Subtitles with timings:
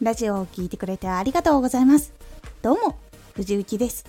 [0.00, 2.14] ラジオを聴いてくれてありがとうございます。
[2.62, 2.96] どうも
[3.34, 4.06] 藤幸です。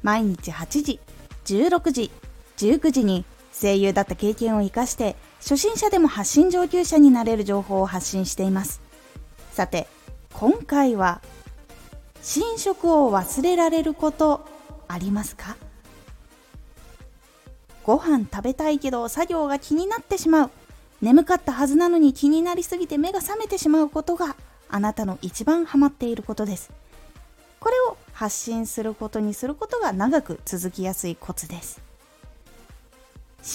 [0.00, 1.00] 毎日8時
[1.44, 2.12] 16時
[2.58, 8.80] 19時に声優だった経験を生かして初心者でも発信上級者になれる情報を発信しています。
[9.50, 9.88] さて
[10.34, 11.20] 今回は
[12.18, 14.46] 寝食を忘れられること
[14.86, 15.56] ありますか？
[17.82, 20.50] ご飯食べたいけど作業が気になってしまう。
[21.02, 24.36] 眠かったはずなのに気になりすぎて目が覚めてしまうことが
[24.68, 26.70] あなたの一番ハマっていることです。
[27.60, 31.80] これを発信することにすることが長く続きやすいコツです。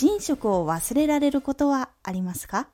[0.01, 2.67] 寝食を忘れられることはありますか？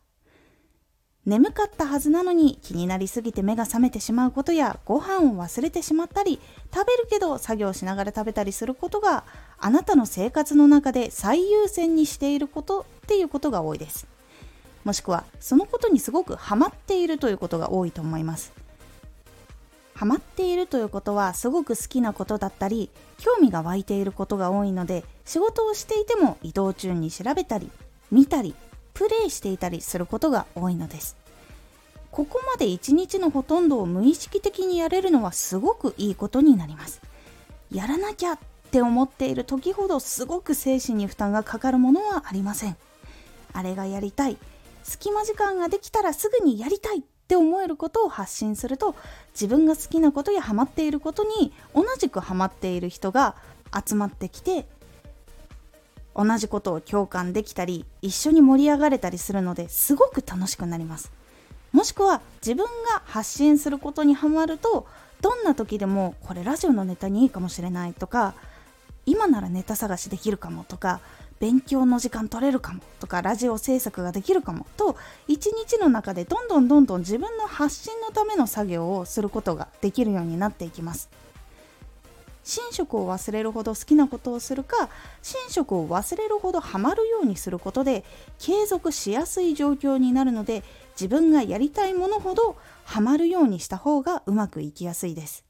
[1.25, 6.39] 眠かったはずなのに気になりすぎて目が覚めてしまうことやご飯を忘れてしまったり
[6.73, 9.25] 食べるけど作業しながら食べたりすることが
[9.59, 14.07] あなたの生活の中で最優先にしていることっていうことが多いです。
[14.83, 18.51] もしくはそのことにすごくハマっているということが多いと思います。
[19.93, 27.69] ハマっているということはすごく好きなことだったり興味が湧いていることが多いので仕事をしていても移動中に調べたり
[28.09, 28.55] 見たり
[28.93, 31.17] プレイしていたりすることが多いのです。
[32.11, 37.01] ここまで一日のほとんどを無意識的にやれるのはすごくいいことになります。
[37.71, 38.39] やらなきゃっ
[38.71, 42.77] て思っている時ほどすごく精神に負担がかかるものはありません。
[43.53, 44.37] あれがやりたい。
[44.89, 48.95] 隙間時間ができたらすぐにやりたいって思えることを発信すると
[49.33, 53.35] 自分が好きなことやハマっていることに同じくハマっている人が
[53.85, 54.65] 集まってきて
[56.15, 61.11] 同じことを共感できたり一緒に盛り上がれたりするのですごく楽しくなります。
[61.71, 64.87] もしくは自分が発信することにハマると
[65.21, 68.33] どんな時でもこれラジオのネタにいいかもしれないとか
[69.05, 70.99] 今ならネタ探しできるかもとか
[71.39, 81.09] 勉強の時間取れるかもとかラジオ制作ができるかもと一日の中でどんどんどんどん自分の発信のための作業をすることができるようになっていきます。
[82.49, 84.89] 寝食を忘れるほど好きなことをするか
[85.21, 88.03] 寝食を忘れるほどハマるようにすることで
[88.39, 90.63] 継続しやすい状況になるので
[90.93, 92.55] 自分がやりたいものほど
[92.85, 95.45] ハマるようにした方がうまくいきやすいです。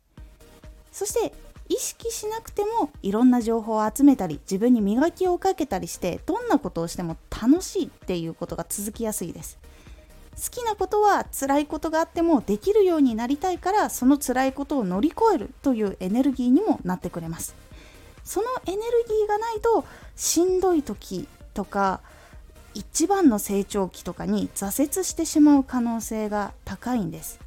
[0.91, 1.33] そして
[1.69, 9.59] 意識しなくてもいろんな情報を集めたり自分に磨きをかけたりしてどんなことをしても楽しいっていうことが続きやすいです。
[10.35, 17.55] 好きなことは辛いことがあってもできるようになりたいからその辛いことを乗り越えるというエネルギーにもなってくれます。
[18.23, 22.01] そのエネルギーがないとしんどい時とか
[22.73, 27.39] 一番の成長期とかに挫折してしまう可能性が高いんです。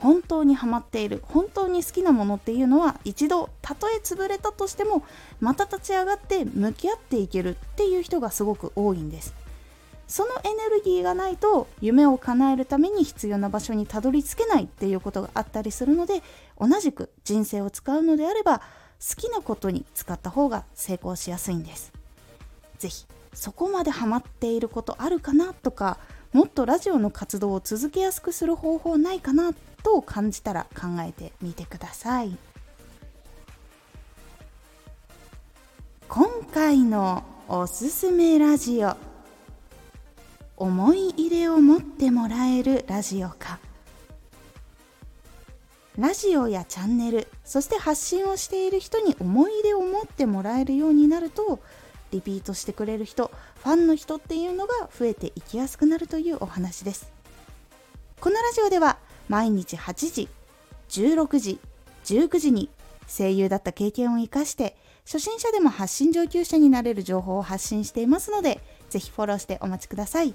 [0.00, 5.04] 本当にハマっている本当に好きなものっていうのは一度たとえ潰れたとしても
[5.40, 9.34] また立ち上がって向き合っていけるっていう人がすごく多いんです。
[10.08, 16.22] そのエネルギーがないと夢を叶えるために必要な場所にたどり着けないっていうことがあったりするので
[16.58, 18.64] 同じく人生を使うのであれば好
[19.16, 21.92] きなことに使った方が成功しやすいんです。
[22.78, 25.98] 是非そこまでハマっていることあるかなとか
[26.32, 29.52] もっとラジオの活動を続けやすくする方法ないかな
[29.82, 32.36] と感じたら考えてみてください。
[36.08, 38.96] 今回のおすすめラジオ。
[40.56, 43.58] 思い入れを持ってもらえるラジオか。
[45.98, 51.60] ラジオやチャンネルそして発信をしている人に思い入れを持ってもらえるようになると
[52.10, 53.30] リピートしてくれる人
[53.62, 57.12] ファンの人っていうのが増えていきやすくなるというお話です。
[58.20, 58.98] このラジオでは
[59.28, 60.28] 毎日8時
[60.88, 61.58] 16時
[62.04, 62.68] 19時に
[63.06, 68.60] 声優だった経験を生かして初心者でも発信上級者になれる情報を発信していますので
[68.90, 70.34] ぜひフォローしてお待ちください。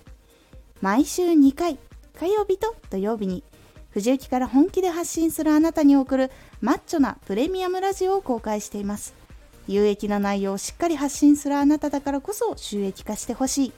[0.82, 1.78] 毎週2回
[2.20, 3.44] 火曜日と土曜日に
[3.92, 9.25] 藤雪から本気で発信するあなたに送るマッチョなプレミアムラジオを公開しています。
[9.68, 13.74] 有益な内容をしっかり発信するあなただからこそ収益化してほしい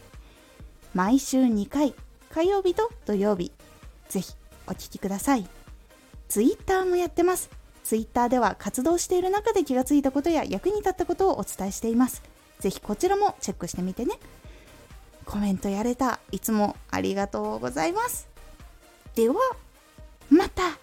[0.93, 1.93] 毎週2回
[2.31, 3.51] 火曜日と土曜日
[4.09, 4.33] ぜひ
[4.67, 5.47] お聴きください。
[6.27, 7.49] ツイッターもやってます。
[7.83, 12.21] ツイッターでは活動している中で気がついたことや役に立ったことをお伝えしています。
[12.59, 14.19] ぜひこちらもチェックしてみてね。
[15.25, 16.19] コメントやれた。
[16.31, 18.27] いつもありがとうございます。
[19.15, 19.35] では、
[20.29, 20.77] また